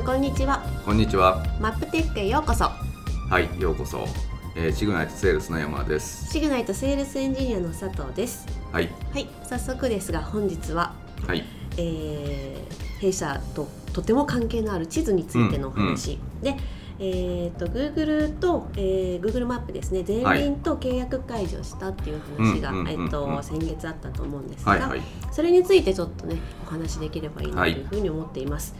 [0.00, 0.62] んこんにちは。
[0.86, 1.44] こんにちは。
[1.60, 2.64] マップテックへようこそ。
[2.64, 4.06] はい、ようこそ。
[4.56, 6.32] えー、シグナイトセールスの山田です。
[6.32, 8.46] シグナイトセールスエンジニアの佐藤です。
[8.72, 10.94] はい、はい早速ですが本日は、
[11.26, 11.44] はい、
[11.76, 16.56] えー弊社ととても関係のある地図についてのお話、で
[16.98, 20.04] えー、と Google と、えー、Google マップですね。
[20.06, 23.04] ゼンリンと契約解除したっていう話が、うんうんうんうん。
[23.06, 28.74] えー、と先月あったと思うんですが、はい、はい、それについてちょっとねお話しできればいいなというふうに思っています。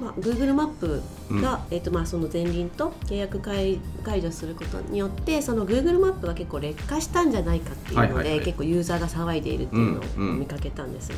[0.00, 1.00] まあ、Google マップ
[1.40, 8.44] が、えーとまあ、その前輪と契約解解除することによってその Google マップが結構劣化したんじゃないかっていうので、はいはいはい。
[8.44, 10.40] 結構ユーザーが騒いでいるっていうのをうんうん。
[10.40, 11.16] 見かけたんですが、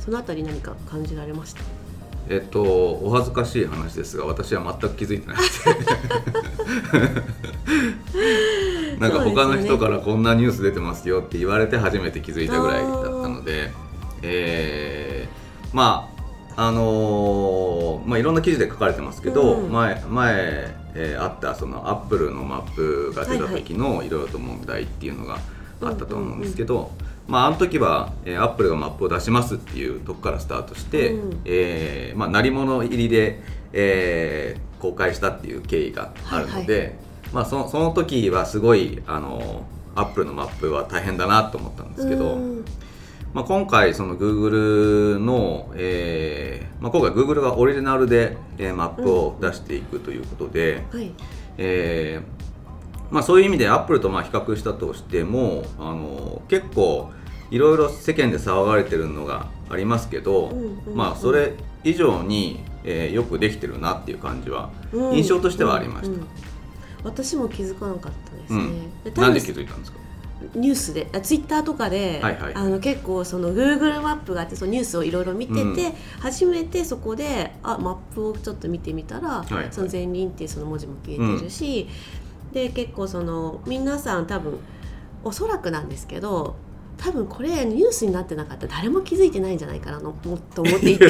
[0.00, 1.60] そのあたり何か感じられました？
[2.30, 5.36] えっと、お恥ずかしい話ですが、私は全く気づいてない。
[9.00, 13.72] なんか他の人からこんなニュース出てますよって言われて初めて気づいたぐらいだったので、
[14.22, 16.11] えーまあ
[16.56, 19.72] あのーまあいろんな記事で書かれてますけど、うん。
[19.72, 20.34] 前前、
[20.94, 25.38] えーあったそのアップルのマップが出た時のいろいろと問題っていうのが
[25.80, 26.90] あったと思うんですけど、
[27.26, 31.40] まああの時は、えーアップルがマップを出しますっていうとこからスタートして、うん。
[31.44, 33.40] えーまあ鳴り物入りで、
[33.72, 36.92] えー公開したっていう経緯があるので、はいは
[37.32, 42.34] まあそのその時はすごいあのアップルのマップは大変だなと思ったんですけど。
[42.34, 42.64] うん
[43.34, 51.12] まあ、今回その Google の、えーまあ、今回 Google がオリジナルで、えーマップを出していくということで、はい。
[51.58, 52.42] えー
[53.14, 57.10] まあ、そういう意味で Apple とまあ比較したとしてもあの結構
[57.50, 60.94] いろいろ世間で騒がれてるのがありますけど、うんうんうん。
[60.96, 65.16] まあ、それ以上に、えーよくできてるなっていう感じはうん。
[65.16, 66.08] 印象としてはありました。
[66.08, 66.26] うんうん。
[67.04, 68.62] 私も気づかなかったですね、
[69.06, 69.14] うん。
[69.14, 69.98] なんで気づいたんですか？
[70.54, 72.54] ニュースであツイッターとかで、はいはい。
[72.54, 75.74] あの結構その Google マップがあってそのニュースをいろいろ見てて、うん
[76.20, 79.68] 初めてそこであマップをちょっと見てみたら、いはい。
[79.70, 81.88] その前輪っていうその文字も消えてるし、
[82.52, 84.58] で結構その皆さん多分
[85.24, 86.56] おそらくなんですけど
[87.02, 91.04] 多分これニュースになってなかったら誰も気づいてないんじゃないかなと思っていて。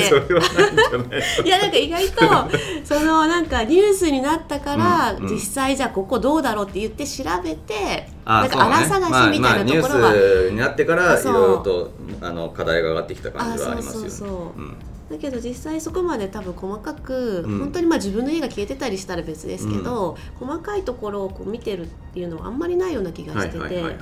[1.45, 2.25] いやないんか意外と
[2.83, 11.91] そのなんかニュースになったから、実際じゃあここどうだろうって言って調べてなんか荒探しみたいなところは、まあまあ、ニュースになってからいろいろと
[12.23, 14.07] あの課題が上がってきた感じはありますよね。
[14.07, 14.61] あそうそうそう。
[14.61, 14.77] うん。
[15.11, 17.59] だけど実際そこまで多分細かく、うん。
[17.59, 23.97] 本当にまあ自分の家が消えてたりしたら別ですけど、細かいところをこう見てるっていうのはあんまりないような気がはいしてて、はいはいはい。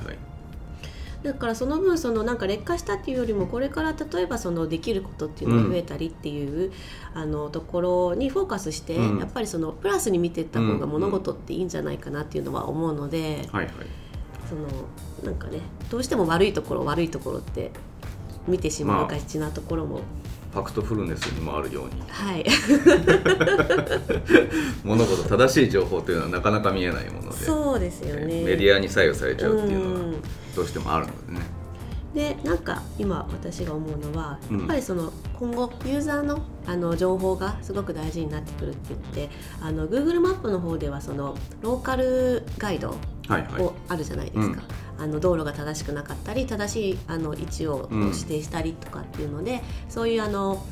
[1.23, 6.71] だからその分そのなんか劣化したっていうよりもこれから例えばそのできることっていうのが増えたりっていう、
[7.13, 9.19] あのところにフォーカスして、うん。
[9.19, 13.73] やっぱりそのプラスに見ていった方が物事っていいんじゃないかなっていうのは思うので、はいはい。
[14.49, 14.67] その
[15.23, 17.71] なんかねどうしても悪いところ悪いところって
[18.47, 20.01] 見てしまうがちなところも、
[20.51, 22.45] ファクトフルネスにもあるようにはい
[24.83, 28.25] 物事正しい情報というのはなかなか見えないもので、そうですよね。
[28.43, 30.15] メディアに左右されちゃうっていうのはうん
[30.55, 31.39] どうしてもあるのでね。
[32.13, 42.95] でなんか今私が思うのは、うんやっぱりその今後ユーザーのあの情報がすごく大事になってくるって言ってあの Google マップの方ではそのローカルガイド
[43.31, 43.61] はいはい。
[43.61, 44.61] をあるじゃないですか、
[44.99, 50.63] あの道路が正しくなかったり正しいあの位置をうん指定したりとかっていうので、そういうあの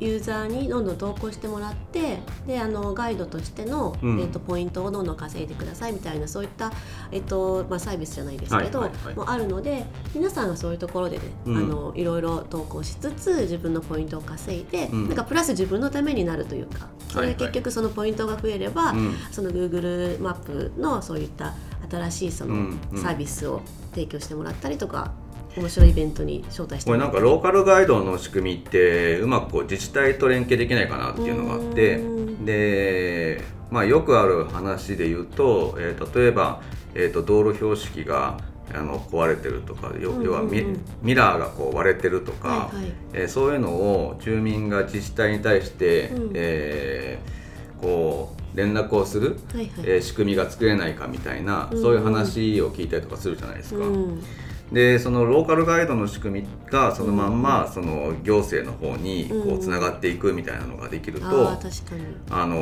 [0.00, 4.18] ユーザーにどんどん投稿してもらってであのガイドとしての、うん。
[4.18, 6.72] えー、とポイントをどんどん稼いでくださいみたいなそういった、
[7.12, 9.14] えーとまあ、サービスじゃないですけど、はいはいはい。
[9.14, 9.84] もあるので
[10.14, 11.56] 皆さんがそういうところでね、うん。
[11.58, 15.08] あのいろいろ投稿しつつ自分のポイントを稼いで、うん。
[15.08, 19.14] なんかプラス自分のためになるというかそれで結局そのポイントが増えれば、うん。
[19.30, 21.52] その Google マップのそういった
[21.90, 23.62] 新しいそのサービスを
[23.92, 25.12] 提供してもらったりとか、
[25.56, 32.44] 面白いイベントに招待してこれなんかローカルガイドの仕組みってうまくこう自治体と連携できないかなっていうのがあってうん。
[32.44, 36.62] で、まあ、よくある話で言うと、えー例えば、
[36.94, 38.38] えー、と道路標識が
[38.72, 40.64] あの壊れてるとか要はミ
[41.02, 42.92] ミラーがこう割れてるとか、はいはい。
[43.14, 46.32] えーそういうのを住民が自治体に対して、うん。
[46.34, 47.39] えー
[47.80, 49.70] こう連絡をする、はいはい。
[49.78, 53.80] えー仕組みが作れないかみたいな、うんそういう話を聞いたりとかするじゃないですか。
[53.84, 54.22] うん。
[54.72, 59.56] でそのローカルガイドの仕組みがそのまんまその行政の方にこうん。
[59.56, 62.04] うつながっていくみたいなのができると、ああ確かに。
[62.30, 62.56] あの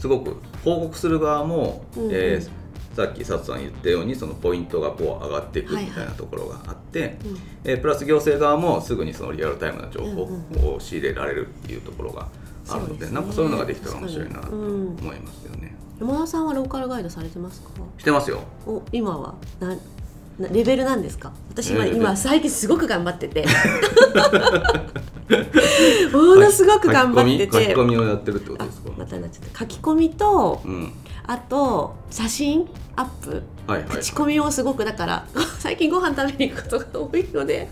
[0.00, 2.10] すごく報告する側も、うんうん。
[2.12, 2.64] えー
[2.94, 10.74] さっき佐藤さん言ったようにそのポイントがこう上がっていくみたいなところがあって、うんえープラス行政側もすぐにそのリアルタイムな情報うん。
[10.74, 12.28] を仕入れられるっていうところが
[12.68, 13.12] あるのでね。
[13.12, 15.76] なんかそういうのができたら面白いなと思いますよね。
[16.00, 17.68] 山田さんはローカルガイドされてますか？
[17.98, 18.40] してますよ。
[18.66, 19.34] お今は？
[19.60, 21.32] ななレベルなんですか？
[21.50, 23.44] 私今,、えー今最近すごく頑張ってて。
[26.12, 27.52] ものすごく頑張ってて。
[27.52, 28.90] 書き込みをやってるってことですか？
[28.96, 29.58] またなっちゃった。
[29.60, 30.92] 書き込みと、うん、
[31.26, 35.26] あと写真アップ、はいはいはい、口コミをすごくだから
[35.58, 37.68] 最近ご飯食べに行くことが多いので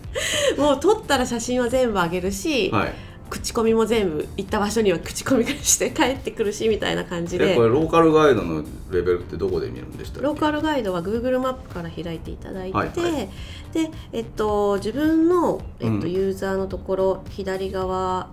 [0.59, 2.93] もう撮ったら写真は全部あげるし、はい
[3.32, 7.55] 口コミも全部行った場所には口コミして帰ってくるしみたいな感じで。
[7.55, 13.29] これローカルガイドのレベルってどこで見るんでしたローカルガイドは Google マップから開いていただいて、はいはい、
[13.73, 18.29] で、えっと、自分の、えっと、ユーザーのところ、うん、左側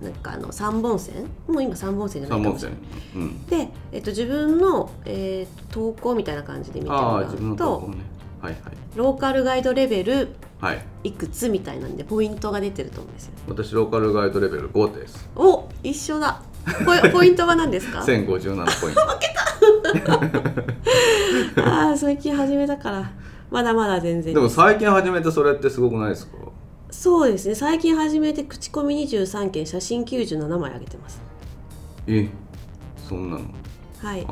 [0.00, 1.24] なんかあの3本線？
[1.48, 2.50] もう今3本線じゃないか。
[2.50, 2.78] もしれない、
[3.16, 7.96] うん、で、えっと、自分の、えー、投稿みたいな感じで見てもらうと、ね。
[8.40, 10.28] はいはい、ローカルガイドレベル
[10.72, 11.12] い。
[11.12, 13.32] くつみたいなんでポイントが出てると思うんですよ。
[13.48, 15.28] 私ローカルガイドレベル5です。
[15.36, 16.40] お一緒だ。
[16.84, 19.00] ポ ポイントは何ですか？1057ポイント。
[19.06, 19.18] 負
[19.92, 20.14] けた。
[21.64, 23.10] ああ最近始めたから。
[23.50, 26.38] まだまだ全然でも最近始めてそれってすごくないですか？
[26.90, 27.54] そうですね。
[27.54, 31.20] 最近始めて口コミ23件写真97枚上げてます。
[32.06, 32.28] え
[33.08, 33.44] そんなの
[34.04, 34.26] はい、で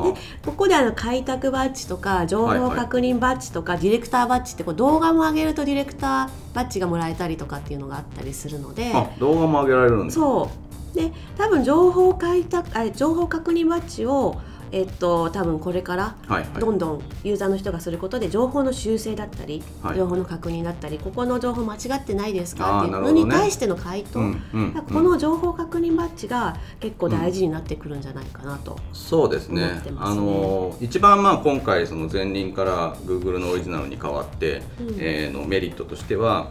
[0.44, 10.50] ここであの開拓バッジとか情報確認バッジとか、ディレクターバッジってこう動画も上げるとディレクターバッジがもらえたりとかっていうのがあったりするので動画も上げられるんですそ
[10.92, 10.94] う。
[10.94, 14.38] で多分情報開拓あ情報確認バッジを
[14.72, 16.16] えっと、多分これから
[16.58, 22.80] どんどんユーザーの人がすることで情報の修正だったり、はい、情報の確認だったりここの情報間違ってないですか？
[22.80, 36.50] っていうのに対しての回答、ねうんうん、この情報確認バッジが結構大事になってくるんじゃないかなと、うん、そうですね、ね、あの一番まあ今回その前輪から Google のオリジナルに変わって、うん、えー、のメリットとしては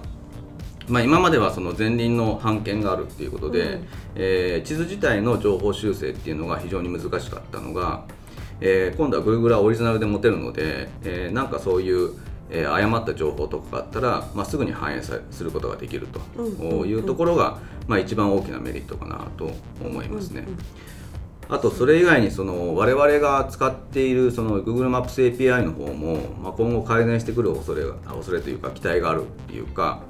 [0.91, 8.03] まあ、今まではその前輪の版権があるっていうことで、うん、えー、地図自体の情報修正っていうのが非常に難しかったのが、
[8.59, 12.11] えー、今度は Google はオリジナルで持てるので、えー、なんかそういう、
[12.49, 16.07] えー、誤った情報とかがあったら、まあ、すぐに反映さすることができる
[16.37, 16.41] と
[16.85, 19.49] いうところが、まあ、一番大きなメリットかなと
[19.81, 20.45] 思いますね。
[21.47, 30.01] あとそれ以外にその我々が使っているその Google Maps API の方も、まあ、今後改善してくる恐れが恐れというか期待があるっていうか、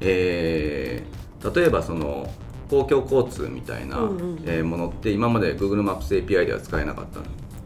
[0.00, 2.28] えー、例えばその
[2.68, 7.22] 公共交通みたいなものって今まで Google Maps API では使えなかったん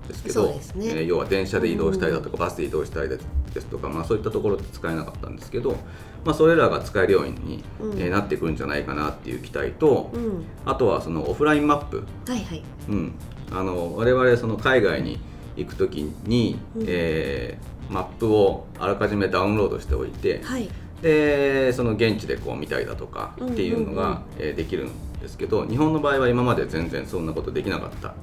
[0.09, 0.61] ですけど、ね。
[0.77, 5.77] えー、要は電車で移動したりだとか、バスで移動したりですとか、まあ、そういったところって使えなかったんですけど、
[6.25, 7.63] まあ、それらが使えるように、
[7.97, 12.63] えなってくるんじゃないかなっていう期待と、うん、あとはそのオフラインマップ、はいはい。
[12.89, 13.15] うん、
[13.53, 15.21] あの我々その海外に
[15.57, 20.69] 行く時に、うん、えー、マップをあらかじめダウンロードしておいて、はい
[21.03, 28.15] でその現地でこう見たりだとかっていうのが、えできるんですけど日本の場合は今まで全然そんなことできなかった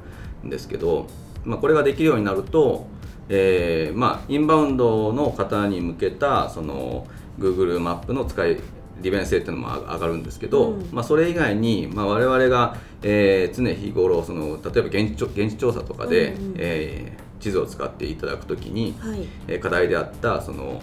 [0.45, 1.07] んですけど、
[1.43, 2.87] まあ、これができるようになると、
[3.29, 7.07] えー、まあ、インバウンドの方に向けたその
[7.39, 8.57] Google マップの使い
[9.01, 20.81] 利便性っていうのも上がるんですけど、うん、まあ、それ以外に、まあ、我々が、えー、常日頃その例えば現地現地調査とかで、うんうん、えー、地図を使っていただくときに、はい、えー、課題であったその、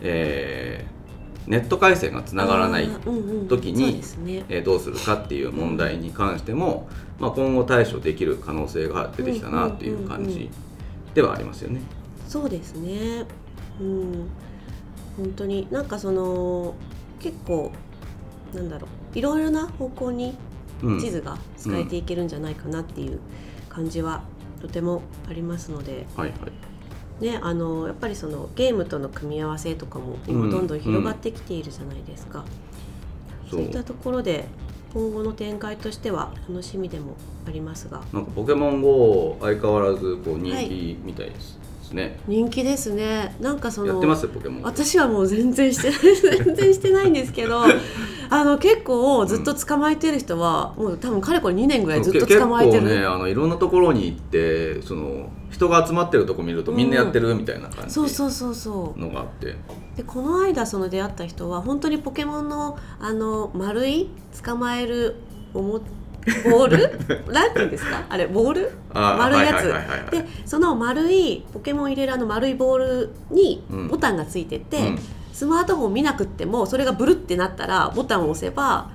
[0.00, 0.97] えー
[1.48, 2.88] ネット回線がつながらない
[3.48, 4.02] 時に、
[4.50, 10.50] えどうするかっていう問題に関しても、まあ、今後対処できる可能性が出てきたなっていう感じ
[11.14, 11.80] ではありますよね。
[12.28, 13.24] そうですね、
[13.80, 14.28] うん、
[15.16, 15.66] 本当に。
[15.70, 16.74] なんかその
[17.18, 17.72] 結構
[18.54, 19.18] なんだろう。
[19.18, 20.36] いろいろな方向に
[21.00, 23.20] 地図が使えていけるんじゃないかなっていう
[23.70, 24.22] 感じは
[24.60, 25.00] とても
[25.30, 26.67] ありますので、はいはい
[27.20, 32.44] ね、あのやっぱりそのゲームとの組み合わせとかも今どんどん広がってきているじゃないですか、
[33.44, 33.46] う。
[33.46, 34.46] ん、そういったところで
[34.94, 37.14] 今後の展開としては楽しみでも
[37.46, 38.02] ありますが。
[38.12, 41.58] なんかポケモン GO 相変わらずこう人気みたいです、はい
[42.26, 43.34] 人気ですね。
[43.40, 44.62] なんかそのやってますポケモン。
[44.62, 47.62] 私はもう全然してない 全然してないんですけど
[48.30, 52.84] あの結構ずっと捕まえてる人は、うん、もう多分かれこれ2年ぐらいずっと捕まえてる。
[52.84, 59.00] ねあのいろんなところに行ってその人が集まってるとこ見るとみんなやってるみたいな感じ、そうそうそうそう。
[59.00, 59.56] のがあって。
[59.96, 64.10] でこの間その出会った人は本当にポケモンのあの丸い
[64.44, 65.16] 捕まえる
[65.54, 65.80] おも
[66.44, 67.00] ボール？
[67.32, 68.04] なんていうんですか？
[68.08, 68.70] あれボール？
[68.92, 74.98] 丸いやつ、でその丸いポケモン入れるあの丸いボールにボタンがついてて、うん、
[75.32, 78.90] スマートフォン見なくってもそれがブルってなったらボタンを押せば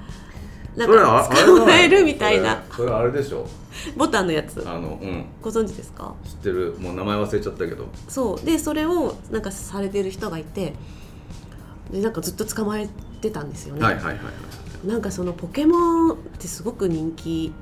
[0.76, 2.64] なんか捕まえるみたいな。
[2.72, 3.48] それあれでしょ。
[3.96, 4.64] ボタンのやつ。
[4.68, 6.14] あの、うん、ご存知ですか？
[6.26, 6.76] 知ってる。
[6.80, 7.88] もう名前忘れちゃったけど。
[8.08, 8.46] そう。
[8.46, 10.74] でそれをなんかされてる人がいて。
[11.92, 12.88] でなんかずっと捕まえ
[13.22, 13.84] てたんですよね。
[13.84, 14.26] はいはいはいはい
[14.88, 17.54] なんかそのポケモンってすごく人気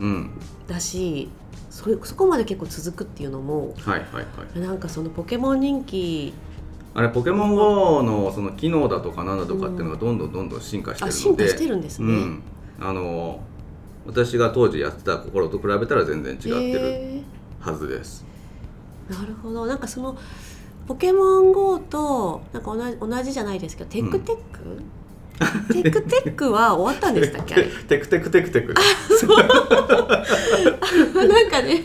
[0.67, 1.29] だし、
[1.67, 4.21] うん、そそこまで結構続くっていうのも、はいはいは
[4.55, 6.33] い、なんかそのポケモン人気
[6.95, 12.43] あれポケモン GO のその機能だとかなんだとかっていうのがどんどんどんどん進化してるので、進化してるんですね、うん、
[12.81, 13.39] あの
[14.05, 17.21] 私が当時やってた頃と比べたら全然違ってる
[17.59, 18.25] はずです。
[19.09, 19.65] なるほど。
[19.67, 20.17] なんかその
[20.87, 24.83] ポケモン GO となんか同じ同じじゃないですけどテックテック、うん
[25.71, 27.55] テクテックは終わったんでしたっけ？
[27.89, 28.75] テクテクテクテク。
[31.15, 31.83] なんかね。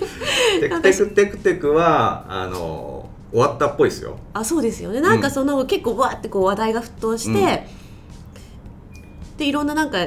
[0.60, 4.18] テクテクテクテクはあの終わったっぽいですよ。
[4.34, 5.00] あそうですよね。
[5.00, 7.34] なんかその、うん、結構わってこう話題が沸騰して、う
[9.34, 10.06] ん、でいろんななんか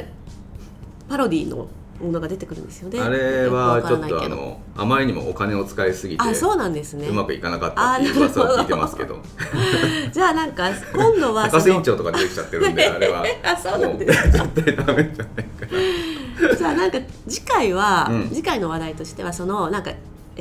[1.10, 1.68] パロディの
[2.00, 3.00] ものが出てくるんですよね。
[3.02, 7.08] あれはちょっとあのあまりにもお金を使いすぎてあそうなんですね。
[7.08, 9.20] うまくいかなかったっていう噂を聞いてますけど。
[10.14, 13.24] じゃあなんか今度は高瀬委員長とか出てきちゃってるんで あれは。
[13.44, 16.56] あそうなんです絶対ダメじゃないかな。
[16.56, 19.92] じゃあなんか次回は、うん、次回の話題としてはそのなんか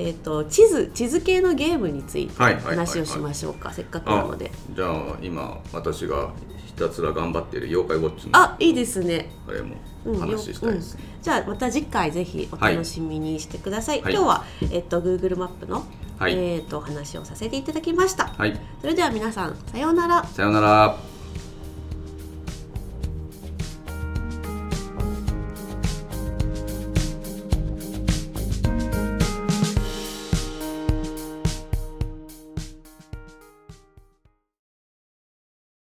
[0.01, 4.53] えーと、地図地図系のゲームについて話をしましょうか、せっかくなので。
[4.71, 9.31] じゃあ今私がひたすら頑張っている妖怪ウォッチのあいいですね。
[9.49, 9.77] あれも
[10.19, 11.03] 話したいです、ね。
[11.17, 15.85] うん、じゃあまた次回ぜひお楽しみにしてください、はい、今日は、えっと、Google マップの、
[16.19, 20.25] はい、えっと、話をさせていただきました、はい、それでは皆さんさようなら。
[20.25, 20.97] さようなら